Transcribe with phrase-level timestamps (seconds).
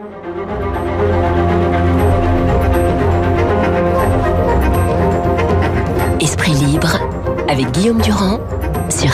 [0.00, 0.59] Thank you.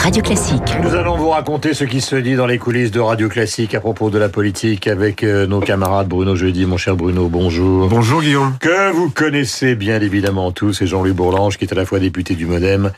[0.07, 0.77] Radio Classique.
[0.81, 3.81] Nous allons vous raconter ce qui se dit dans les coulisses de Radio Classique à
[3.81, 6.65] propos de la politique avec euh, nos camarades Bruno Jeudi.
[6.65, 7.89] Mon cher Bruno, bonjour.
[7.89, 8.55] Bonjour Guillaume.
[8.61, 12.35] Que vous connaissez bien évidemment tous, c'est Jean-Louis Bourlange qui est à la fois député
[12.35, 12.93] du Modem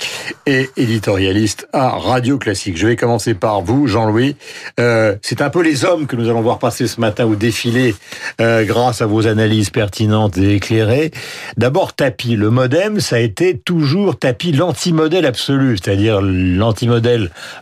[0.46, 2.78] et éditorialiste à Radio Classique.
[2.78, 4.36] Je vais commencer par vous, Jean-Louis.
[4.80, 7.96] Euh, c'est un peu les hommes que nous allons voir passer ce matin au défilé
[8.40, 11.10] euh, grâce à vos analyses pertinentes et éclairées.
[11.58, 12.36] D'abord, Tapi.
[12.36, 16.99] Le Modem, ça a été toujours Tapi l'anti-modèle absolu, c'est-à-dire l'antimodèle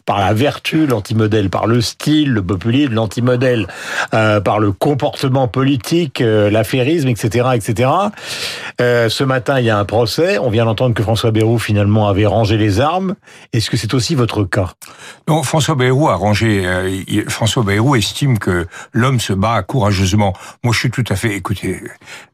[0.06, 3.68] par la vertu, l'antimodèle par le style, le populisme, l'antimodèle
[4.14, 7.90] euh, par le comportement politique, euh, l'affairisme, etc., etc.
[8.82, 10.38] Euh, ce matin, il y a un procès.
[10.38, 13.16] On vient d'entendre que François Bayrou finalement avait rangé les armes.
[13.54, 14.72] Est-ce que c'est aussi votre cas?
[15.28, 16.64] Non, François Bayrou a rangé.
[16.66, 16.90] euh,
[17.28, 20.34] François Bayrou estime que l'homme se bat courageusement.
[20.64, 21.36] Moi, je suis tout à fait.
[21.36, 21.82] Écoutez,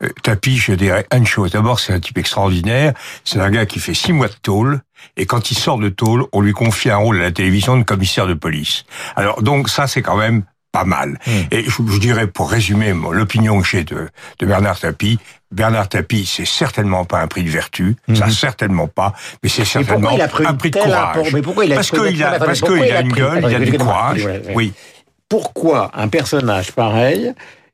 [0.03, 1.51] euh, Tapi, je dirais une chose.
[1.51, 2.93] D'abord, c'est un type extraordinaire.
[3.23, 4.81] C'est un gars qui fait six mois de tôle.
[5.17, 7.83] Et quand il sort de tôle, on lui confie un rôle à la télévision de
[7.83, 8.85] commissaire de police.
[9.15, 11.19] Alors, donc, ça, c'est quand même pas mal.
[11.51, 14.09] Et je, je dirais, pour résumer l'opinion que j'ai de,
[14.39, 15.19] de Bernard Tapie,
[15.51, 20.09] Bernard Tapie, c'est certainement pas un prix de vertu, ça certainement pas, mais c'est certainement
[20.09, 21.33] pourquoi il a pris un prix de courage.
[21.33, 23.55] mais pourquoi il a parce qu'il a, parce qu'il il a a une gueule, il
[23.55, 24.27] a du courage.
[24.55, 24.73] Oui.
[25.29, 27.33] pourquoi un personnage pareil,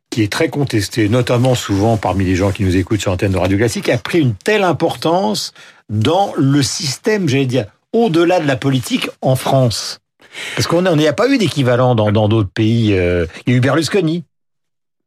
[0.10, 3.38] qui est très contesté, notamment souvent parmi les gens qui nous écoutent sur l'antenne de
[3.38, 5.54] Radio Classique, a pris une telle importance
[5.90, 10.00] dans le système, j'allais dire, au-delà de la politique en France
[10.56, 12.94] Parce qu'on n'y a pas eu d'équivalent dans d'autres pays.
[12.94, 14.24] euh, Il y a eu Berlusconi.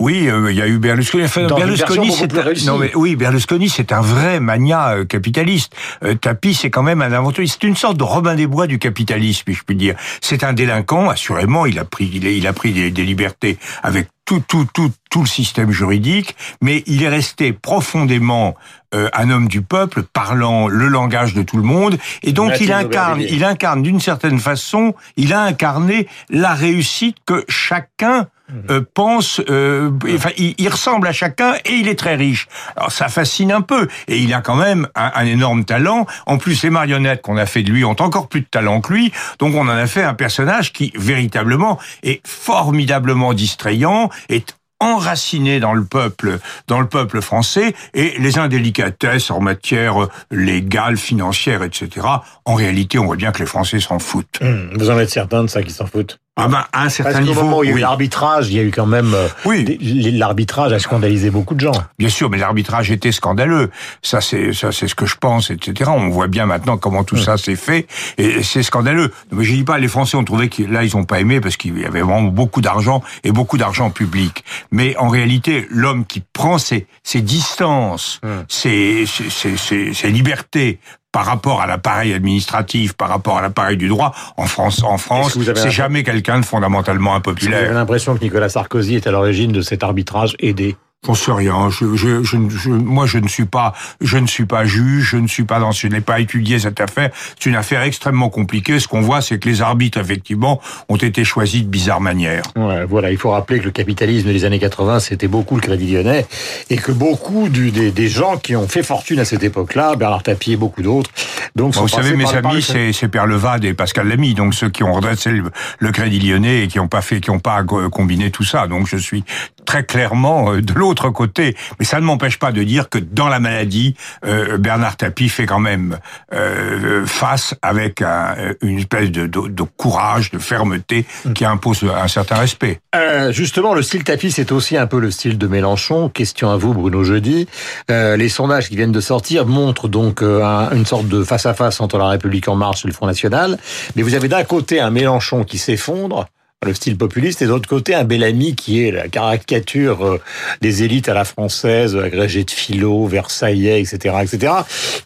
[0.00, 1.22] Oui, euh, il y a eu Berlusconi.
[1.25, 2.42] Enfin, Dans Berlusconi, c'est un...
[2.42, 2.66] réussie.
[2.66, 5.72] non mais oui, Berlusconi, c'est un vrai mania euh, capitaliste.
[6.03, 7.44] Euh, Tapi, c'est quand même un inventeur.
[7.47, 9.94] C'est une sorte de Robin des Bois du capitalisme, si je puis dire.
[10.20, 11.66] C'est un délinquant, assurément.
[11.66, 14.92] Il a pris, il a, il a pris des, des libertés avec tout, tout, tout,
[15.11, 18.55] tout le système juridique, mais il est resté profondément
[18.95, 22.72] euh, un homme du peuple, parlant le langage de tout le monde, et donc il
[22.72, 28.28] incarne, il incarne d'une certaine façon, il a incarné la réussite que chacun
[28.71, 32.49] euh, pense, euh, enfin, il, il ressemble à chacun et il est très riche.
[32.77, 33.88] Alors ça fascine un peu.
[34.09, 36.06] Et il a quand même un, un énorme talent.
[36.27, 38.93] En plus, les marionnettes qu'on a fait de lui ont encore plus de talent que
[38.93, 45.61] lui, donc on en a fait un personnage qui véritablement est formidablement distrayant, est enraciné
[45.61, 52.06] dans le peuple, dans le peuple français, et les indélicatesses en matière légale, financière, etc.
[52.45, 54.39] En réalité, on voit bien que les Français s'en foutent.
[54.41, 56.19] Hum, Vous en êtes certain de ça qui s'en foutent?
[56.34, 57.81] Ah ben, à un certain Parce niveau, moment où il y a eu oui.
[57.82, 59.12] l'arbitrage, il y a eu quand même...
[59.12, 59.78] euh, Oui.
[60.15, 61.72] L'arbitrage a scandalisé beaucoup de gens.
[61.98, 63.70] Bien sûr, mais l'arbitrage était scandaleux.
[64.00, 65.91] Ça, c'est ça, c'est ce que je pense, etc.
[65.94, 69.12] On voit bien maintenant comment tout ça s'est fait, et c'est scandaleux.
[69.31, 71.59] Mais je dis pas, les Français ont trouvé que là, ils ont pas aimé parce
[71.59, 74.43] qu'il y avait vraiment beaucoup d'argent et beaucoup d'argent public.
[74.70, 80.78] Mais en réalité, l'homme qui prend ses, ses distances, ses, ses, ses, ses- ses libertés
[81.12, 85.39] par rapport à l'appareil administratif, par rapport à l'appareil du droit, en France, en France,
[85.55, 87.65] c'est jamais quelqu'un de fondamentalement impopulaire.
[87.65, 90.77] avez l'impression que Nicolas Sarkozy est à l'origine de cet arbitrage aidé?
[91.04, 91.68] J'en sais rien.
[91.68, 95.08] Je, je, je, je- moi, je ne suis pas, je ne suis pas juge.
[95.10, 97.10] Je ne suis pas dans, je n'ai pas étudié cette affaire.
[97.40, 98.78] C'est une affaire extrêmement compliquée.
[98.78, 102.44] Ce qu'on voit, c'est que les arbitres, effectivement, ont été choisis de bizarre manière.
[102.54, 105.92] Ouais, voilà, il faut rappeler que le capitalisme des années 80, c'était beaucoup le Crédit
[105.92, 106.24] Lyonnais,
[106.70, 110.22] et que beaucoup du, des, des gens qui ont fait fortune à cette époque-là, Bernard
[110.22, 111.10] Tapie et beaucoup d'autres,
[111.56, 114.70] donc sont Vous savez, mes amis, c'est, c'est Pierre Levade et Pascal Lamy, donc ceux
[114.70, 117.64] qui ont redressé le, le Crédit Lyonnais et qui n'ont pas fait, qui n'ont pas
[117.72, 118.69] euh, combiné tout ça.
[118.69, 119.24] Donc, je suis
[119.66, 121.56] très clairement euh, de l'autre côté.
[121.78, 123.94] Mais ça ne m'empêche pas de dire que dans la maladie,
[124.25, 125.98] euh, Bernard Tapie fait quand même
[126.32, 131.04] euh, face avec un- une espèce de, de, de courage, de fermeté
[131.34, 132.81] qui impose un certain respect.
[132.94, 136.08] Euh, justement, le style Tapie, c'est aussi un peu le style de Mélenchon.
[136.08, 137.47] Question à vous, Bruno Jeudi.
[137.91, 141.81] Euh, les sondages qui viennent de sortir montrent donc euh, un- une sorte de face-à-face
[141.81, 143.58] entre la République En Marche et le Front National.
[143.97, 146.26] Mais vous avez d'un côté un Mélenchon qui s'effondre,
[146.65, 150.21] le style populiste, et de l'autre côté un Bellamy qui est la caricature euh,
[150.61, 154.53] des élites à la française, agrégé de philo, versaillais, etc., etc.,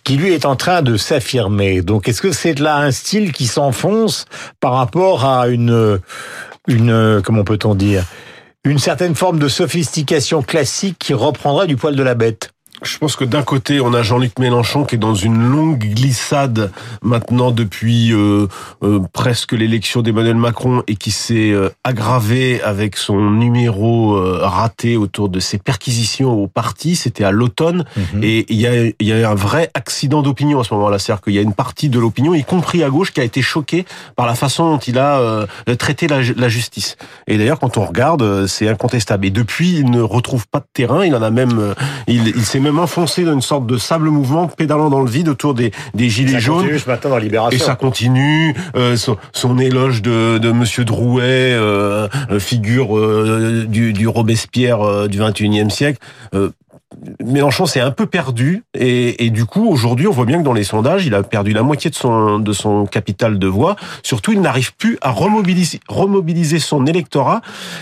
[0.05, 1.83] qui lui est en train de s'affirmer.
[1.83, 4.27] Donc, est-ce que c'est là un style qui s'enfonce
[4.61, 6.01] par rapport à une,
[6.69, 8.05] une, comment peut-on dire,
[8.65, 12.51] une certaine forme de sophistication classique qui reprendrait du poil de la bête?
[12.83, 16.71] Je pense que d'un côté, on a Jean-Luc Mélenchon qui est dans une longue glissade
[17.03, 18.49] maintenant depuis euh,
[18.83, 25.29] euh, presque l'élection d'Emmanuel Macron et qui s'est euh, aggravé avec son numéro raté autour
[25.29, 26.97] de ses perquisitions au parti.
[26.97, 28.23] C'était à l'automne mhm.
[28.23, 30.99] et il y a, y a un vrai accident d'opinion à ce moment-là.
[30.99, 33.43] C'est-à-dire qu'il y a une partie de l'opinion, y compris à gauche, qui a été
[33.43, 33.87] choquée
[34.17, 35.47] par la façon dont il a
[35.79, 36.97] traité la, la, justice.
[37.27, 39.27] Et d'ailleurs, quand on regarde, c'est incontestable.
[39.27, 41.05] Et depuis, il ne retrouve pas de terrain.
[41.05, 41.75] Il en a même,
[42.07, 45.29] il, il s'est même enfoncé dans une sorte de sable mouvement, pédalant dans le vide
[45.29, 46.63] autour des, des gilets ça jaunes.
[46.63, 47.57] Continue ce matin dans Libération.
[47.57, 48.55] Et ça continue.
[48.75, 52.09] Euh, son, son, éloge de, de Monsieur Drouet, euh,
[52.39, 55.99] figure euh, du, du Robespierre du 21e siècle.
[57.25, 60.53] Mélenchon s'est un peu perdu et, et du coup aujourd'hui on voit bien que dans
[60.53, 63.75] les sondages il a perdu la moitié de son de son capital de voix.
[64.05, 67.41] Surtout il n'arrive plus à remobiliser remobiliser son électorat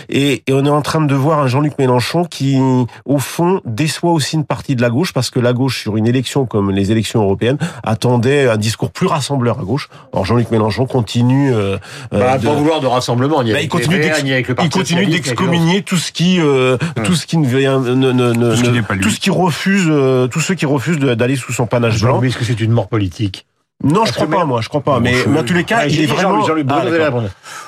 [0.09, 2.57] et, et, on est en train de voir un Jean-Luc Mélenchon qui
[3.05, 6.07] au fond déçoit aussi une partie de la gauche parce que la gauche sur une
[6.07, 9.89] élection comme les élections européennes attendait un discours plus rassembleur à gauche.
[10.13, 11.77] Alors Jean-Luc Mélenchon continue euh,
[12.11, 16.11] euh bah, de, pas vouloir de rassemblement bah, il continue il continue d'excommunier tout ce
[16.11, 17.03] qui euh, hum.
[17.03, 20.55] tout ce qui ne vient ne, ne, ne, tout ce qui refuse, euh, tous ceux
[20.55, 22.21] qui refusent d'aller sous son panache blanc.
[22.21, 23.45] Est-ce que c'est une mort politique
[23.83, 24.99] non, je crois pas, moi, je crois pas.
[24.99, 26.41] Mais, dans tous les cas, il est vraiment.
[26.45, 26.81] Jean ah,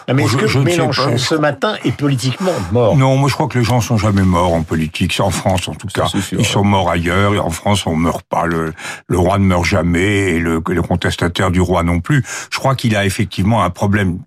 [0.08, 3.58] ah, mais est-ce que Mélenchon, ce matin, est politiquement mort Non, moi, je crois que
[3.58, 6.08] les gens sont jamais morts en politique, en France en tout cas.
[6.32, 7.36] Ils sont morts ailleurs.
[7.36, 8.46] Et en France, on meurt pas.
[8.46, 8.74] Le,
[9.08, 12.24] le roi ne meurt jamais et le, le contestataire du roi non plus.
[12.52, 14.20] Je crois qu'il a effectivement un problème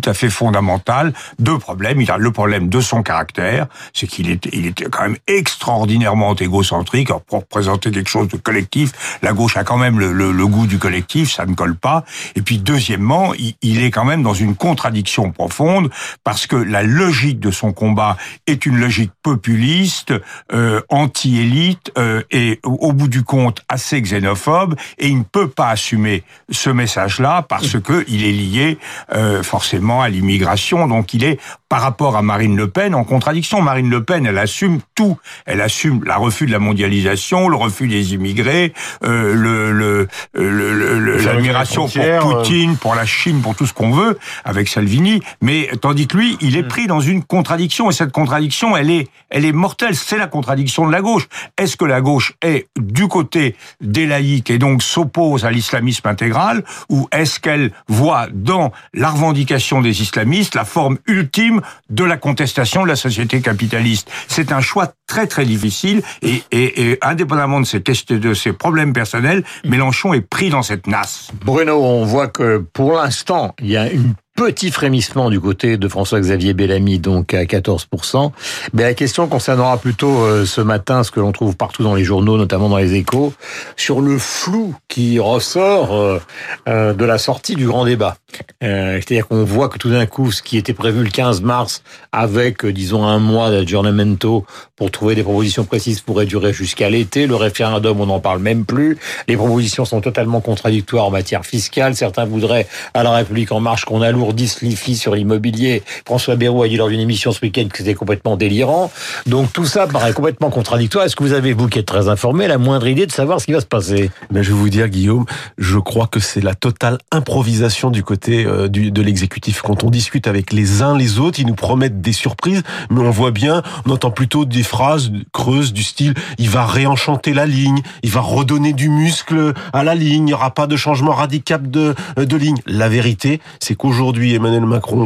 [0.00, 1.12] tout à fait fondamental.
[1.38, 2.00] Deux problèmes.
[2.00, 6.34] Il a le problème de son caractère, c'est qu'il était, il était quand même extraordinairement
[6.34, 7.10] égocentrique.
[7.10, 10.66] Alors pour présenter quelque chose de collectif, la gauche a quand même le, le, goût
[10.66, 12.04] du collectif, ça ne colle pas.
[12.34, 15.90] Et puis deuxièmement, il, il, est quand même dans une contradiction profonde
[16.24, 18.16] parce que la logique de son combat
[18.46, 20.12] est une logique populiste,
[20.52, 24.76] euh, anti-élite euh, et au bout du compte assez xénophobe.
[24.98, 28.78] Et il ne peut pas assumer ce message-là parce que il est lié
[29.14, 30.86] euh, forcément à l'immigration.
[30.86, 31.38] Donc il est,
[31.68, 33.60] par rapport à Marine Le Pen, en contradiction.
[33.62, 35.18] Marine Le Pen, elle assume tout.
[35.46, 38.72] Elle assume la refus de la mondialisation, le refus des immigrés,
[39.04, 42.20] euh, le, le, le, l'admiration pour euh.
[42.20, 45.22] Poutine, pour la Chine, pour tout ce qu'on veut, avec Salvini.
[45.40, 46.68] Mais tandis que lui, il est mm.
[46.68, 47.90] pris dans une contradiction.
[47.90, 49.94] Et cette contradiction, elle est, elle est mortelle.
[49.94, 51.28] C'est la contradiction de la gauche.
[51.58, 56.64] Est-ce que la gauche est du côté des laïcs et donc s'oppose à l'islamisme intégral,
[56.88, 61.60] ou est-ce qu'elle voit dans la revendication des islamistes, la forme ultime
[61.90, 64.10] de la contestation de la société capitaliste.
[64.28, 68.92] C'est un choix très très difficile et, et, et indépendamment de ses, de ses problèmes
[68.92, 71.30] personnels, Mélenchon est pris dans cette nasse.
[71.44, 75.88] Bruno, on voit que pour l'instant, il y a une petit frémissement du côté de
[75.88, 78.30] François-Xavier Bellamy, donc à 14%.
[78.74, 82.04] Mais la question concernera plutôt euh, ce matin ce que l'on trouve partout dans les
[82.04, 83.32] journaux, notamment dans les échos,
[83.76, 86.20] sur le flou qui ressort euh,
[86.68, 88.16] euh, de la sortie du grand débat.
[88.60, 91.82] C'est-à-dire qu'on voit que tout d'un coup, ce qui était prévu le 15 mars,
[92.12, 94.44] avec, disons, un mois d'aggiornamento
[94.76, 97.26] pour trouver des propositions précises, pourrait durer jusqu'à l'été.
[97.26, 98.98] Le référendum, on n'en parle même plus.
[99.26, 101.96] Les propositions sont totalement contradictoires en matière fiscale.
[101.96, 105.82] Certains voudraient à la République en marche qu'on alourdisse alourdissent l'IFI sur l'immobilier.
[106.04, 108.90] François Bayrou a dit lors d'une émission ce week-end que c'était complètement délirant.
[109.26, 111.04] Donc tout ça paraît complètement contradictoire.
[111.04, 113.46] Est-ce que vous avez, vous qui êtes très informé, la moindre idée de savoir ce
[113.46, 114.10] qui va se passer?
[114.32, 115.26] Mais Je vais vous dire, Guillaume,
[115.58, 119.62] je crois que c'est la totale improvisation du côté euh, du, de l'exécutif.
[119.62, 123.10] Quand on discute avec les uns les autres, ils nous promettent des surprises, mais on
[123.10, 127.80] voit bien, on entend plutôt des phrases creuses du style «il va réenchanter la ligne,
[128.02, 131.70] il va redonner du muscle à la ligne, il n'y aura pas de changement radical
[131.70, 132.58] de, de ligne».
[132.66, 135.04] La vérité, c'est qu'aujourd'hui, aujourd'hui Emmanuel Macron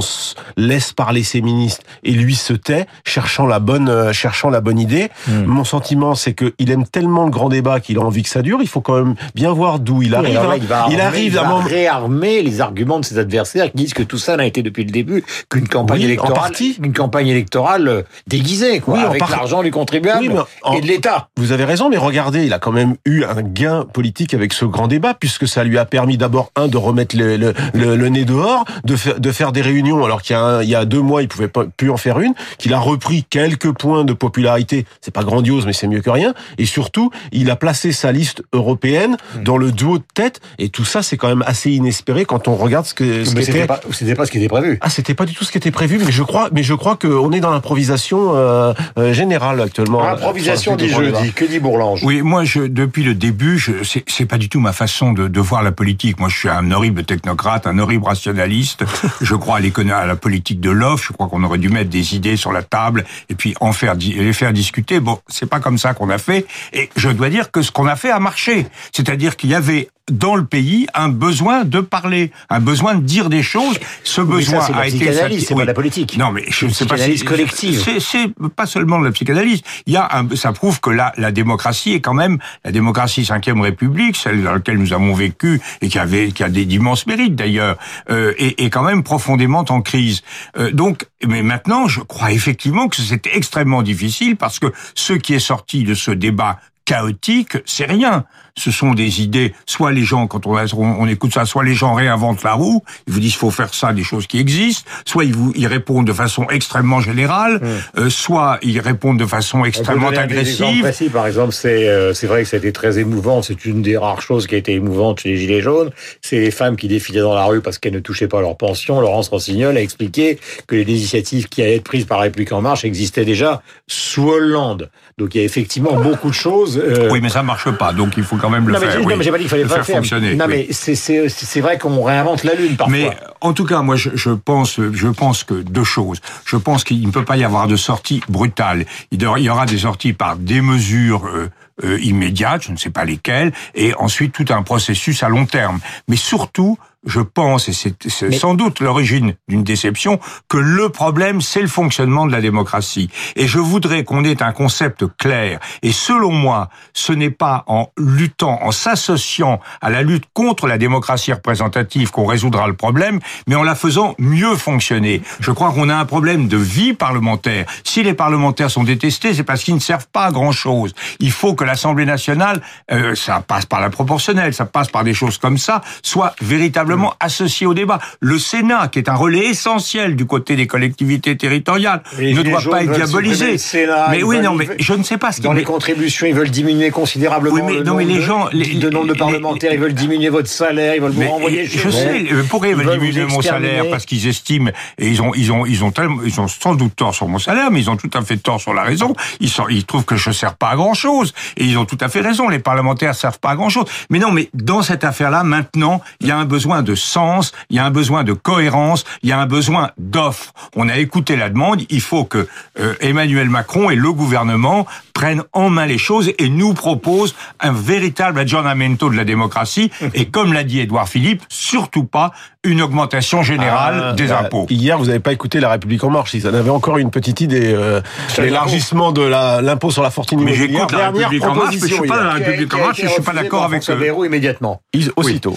[0.57, 4.79] laisse parler ses ministres et lui se tait, cherchant la bonne, euh, cherchant la bonne
[4.79, 5.09] idée.
[5.27, 5.47] Hmm.
[5.47, 8.59] Mon sentiment, c'est qu'il aime tellement le grand débat qu'il a envie que ça dure.
[8.62, 10.38] Il faut quand même bien voir d'où il arrive.
[10.38, 10.55] Hein.
[10.57, 14.19] il, va il arrive à réarmer les arguments de ses adversaires qui disent que tout
[14.19, 19.00] ça n'a été depuis le début qu'une campagne électorale, une campagne électorale euh, déguisée, quoi,
[19.00, 21.31] avec l'argent du contribuable et de l'État.
[21.37, 24.64] Vous avez raison, mais regardez, il a quand même eu un gain politique avec ce
[24.67, 28.25] grand débat puisque ça lui a permis d'abord un de remettre le, le, le nez
[28.25, 31.23] dehors, de de faire des réunions alors qu'il y, a il y a deux mois
[31.23, 35.14] il pouvait pas plus en faire une, qu'il a repris quelques points de popularité, c'est
[35.14, 39.16] pas grandiose mais c'est mieux que rien, et surtout il a placé sa liste européenne
[39.37, 39.42] hmm.
[39.45, 42.57] dans le duo de tête, et tout ça c'est quand même assez inespéré quand on
[42.57, 44.78] regarde ce que ce c'était pas, c'était pas ce qui était prévu.
[44.80, 46.97] Ah c'était pas du tout ce qui était prévu, mais je crois mais je crois
[46.97, 50.07] qu'on est dans l'improvisation euh, euh, générale actuellement.
[50.07, 52.02] Improvisation dit jeudi, que dit Bourlange?
[52.04, 55.28] Oui, moi je depuis le début, je, c'est, c'est pas du tout ma façon de,
[55.28, 56.19] de voir la politique.
[56.19, 58.85] Moi je suis un horrible technocrate, un horrible rationaliste.
[59.20, 61.04] Je crois à, à la politique de l'offre.
[61.09, 63.94] Je crois qu'on aurait dû mettre des idées sur la table et puis en faire
[63.94, 65.00] les faire discuter.
[65.00, 66.47] Bon, c'est pas comme ça qu'on a fait.
[66.73, 68.66] Et je dois dire que ce qu'on a fait a marché.
[68.92, 73.29] C'est-à-dire qu'il y avait dans le pays un besoin de parler, un besoin de dire
[73.29, 73.79] des choses.
[74.05, 76.17] Ce besoin ça, a été c'est pas la politique.
[76.17, 77.83] Non, mais je ne sais pas si collective.
[78.00, 79.62] C'est pas seulement de la psychanalyse.
[79.87, 83.25] Il y a un, ça prouve que la, la démocratie est quand même la démocratie
[83.25, 87.07] cinquième République, celle dans laquelle nous avons vécu et qui avait qui a des immenses
[87.07, 87.76] mérites d'ailleurs,
[88.11, 90.23] euh, est, est, quand même profondément en crise.
[90.59, 95.35] Euh, donc, mais maintenant, je crois effectivement que c'est extrêmement difficile parce que ce qui
[95.35, 98.25] est sorti de ce débat chaotique, c'est rien
[98.57, 99.54] ce sont des idées.
[99.66, 103.12] Soit les gens, quand on, on, écoute ça, soit les gens réinventent la roue, ils
[103.12, 104.88] vous disent qu'il faut faire ça, des choses qui existent.
[105.04, 108.00] Soit ils vous, ils répondent de façon extrêmement générale, mmh.
[108.00, 110.83] euh, soit ils répondent de façon extrêmement agressive.
[110.83, 113.42] Précis, par exemple, c'est euh, c'est vrai que été très émouvant.
[113.42, 115.90] C'est une des rares choses qui a été émouvante chez les Gilets jaunes.
[116.21, 119.00] C'est les femmes qui défilaient dans la rue parce qu'elles ne touchaient pas leur pension.
[119.00, 122.61] Laurence Rossignol a expliqué que les initiatives qui allaient être prises par la République en
[122.61, 124.90] marche existaient déjà sous Hollande.
[125.19, 126.78] Donc il y a effectivement beaucoup de choses.
[126.83, 127.09] Euh...
[127.11, 127.92] Oui, mais ça marche pas.
[127.92, 128.88] Donc il faut quand même le non, faire.
[128.90, 129.06] Mais, oui.
[129.06, 130.35] Non, mais j'ai pas dit qu'il fallait le pas faire, faire fonctionner.
[130.35, 130.66] Non, oui.
[130.68, 132.97] mais c'est vrai qu'on réinvente la lune parfois.
[132.97, 136.20] Mais en tout cas, moi, je, je pense, je pense que deux choses.
[136.44, 138.87] Je pense qu'il ne peut pas y avoir de sortie brutale.
[139.11, 141.26] Il y aura des sorties par des mesures.
[141.26, 141.50] Euh,
[141.85, 145.80] euh, immédiates, je ne sais pas lesquelles, et ensuite tout un processus à long terme.
[146.09, 148.33] Mais surtout, je pense, et c'est mais...
[148.33, 153.09] sans doute l'origine d'une déception, que le problème, c'est le fonctionnement de la démocratie.
[153.37, 155.61] Et je voudrais qu'on ait un concept clair.
[155.83, 160.76] Et selon moi, ce n'est pas en luttant, en s'associant à la lutte contre la
[160.76, 165.23] démocratie représentative qu'on résoudra le problème, mais en la faisant mieux fonctionner.
[165.40, 167.64] Je crois qu'on a un problème de vie parlementaire.
[167.83, 170.92] Si les parlementaires sont détestés, c'est parce qu'ils ne servent pas à grand-chose.
[171.19, 172.61] Il faut que l'Assemblée nationale,
[172.92, 176.89] euh, ça passe par la proportionnelle, ça passe par des choses comme ça, soit véritablement
[177.20, 177.99] associé au débat.
[178.20, 182.82] Le Sénat, qui est un relais essentiel du côté des collectivités territoriales, ne doit pas
[182.85, 183.59] être diabolisé.
[183.59, 186.50] Sénat, mais oui, non, mais je ne sais pas ce Dans les contributions, ils veulent
[186.50, 189.14] diminuer considérablement oui, mais, le non, mais nombre les de, gens, les, de nombre de
[189.14, 191.92] parlementaires, les, ils veulent diminuer votre salaire, ils veulent vous renvoyer chez Je vous.
[191.92, 193.85] sais, pourquoi ils, ils veulent diminuer mon salaire?
[193.90, 196.97] Parce qu'ils estiment, et ils ont, ils ont, ils ont, tellement, ils ont sans doute
[196.97, 199.14] tort sur mon salaire, mais ils ont tout à fait tort sur la raison.
[199.40, 201.85] Ils, sont, ils trouvent que je ne sers pas à grand chose, et ils ont
[201.85, 202.49] tout à fait raison.
[202.49, 203.87] Les parlementaires servent pas à grand chose.
[204.11, 207.76] Mais non, mais dans cette affaire-là, maintenant, il y a un besoin de sens, il
[207.76, 210.52] y a un besoin de cohérence, il y a un besoin d'offre.
[210.76, 212.46] On a écouté la demande, il faut que
[212.78, 217.72] euh, Emmanuel Macron et le gouvernement prennent en main les choses et nous proposent un
[217.72, 219.90] véritable aggiornamento de la démocratie.
[220.14, 222.32] Et comme l'a dit Édouard Philippe, surtout pas
[222.64, 224.66] une augmentation générale Ah, des bah, impôts.
[224.70, 226.34] Hier, vous n'avez pas écouté La République en marche.
[226.34, 227.72] Ils en avaient encore une petite idée.
[227.75, 228.00] Euh,
[228.38, 230.88] L'élargissement de l'impôt sur la fortune Mais immobilière.
[230.88, 232.46] j'écoute la République en marche, mais je suis proposition pas dans la hier.
[232.46, 233.92] République en marche, et je suis pas d'accord avec ce
[234.25, 234.80] immédiatement.
[234.92, 235.56] Ils- Aussitôt.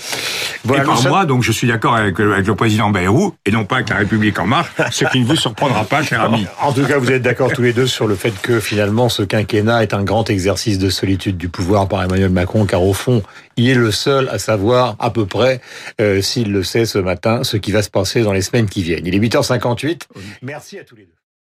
[0.64, 3.66] Voilà, et par moi, donc je suis d'accord avec, avec le président Bayrou, et non
[3.66, 6.46] pas avec la République en marche, ce qui ne vous surprendra pas, cher ami.
[6.62, 9.24] En tout cas, vous êtes d'accord tous les deux sur le fait que finalement ce
[9.24, 13.24] quinquennat est un grand exercice de solitude du pouvoir par Emmanuel Macron, car au fond,
[13.58, 15.62] il est le seul à savoir à peu près,
[16.02, 18.84] euh, s'il le sait ce matin, ce qui va se passer dans les semaines qui
[18.84, 19.06] viennent.
[19.06, 20.04] Il est 8h58.
[20.42, 21.23] Merci à tous les deux.